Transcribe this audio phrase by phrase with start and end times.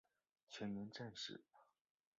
[0.49, 1.43] 全员战死。